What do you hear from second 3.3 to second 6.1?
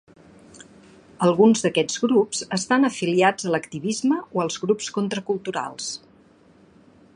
a l'activisme o als grups contraculturals.